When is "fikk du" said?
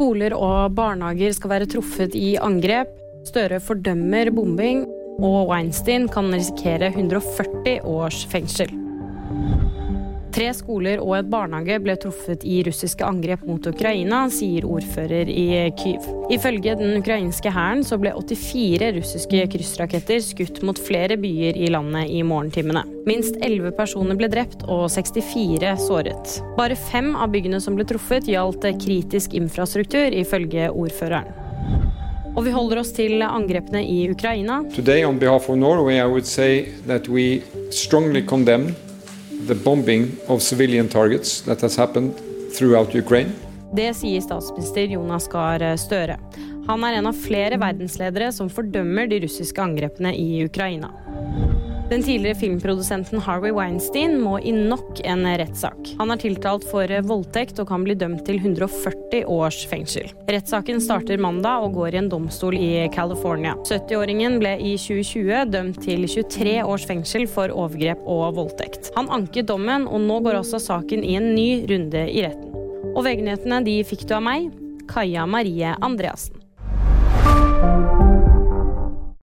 73.90-74.14